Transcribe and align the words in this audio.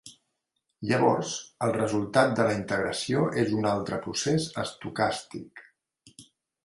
Llavors, 0.91 1.33
el 1.65 1.73
resultat 1.75 2.33
de 2.39 2.47
la 2.49 2.55
integració 2.61 3.27
és 3.45 3.53
un 3.59 3.69
altre 3.73 4.01
procés 4.07 4.49
estocàstic. 4.67 5.63